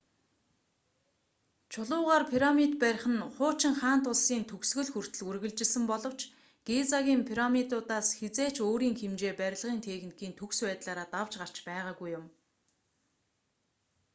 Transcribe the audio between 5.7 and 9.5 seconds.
боловч гизагийн пирамидуудаас хэзээ ч өөрийн хэмжээ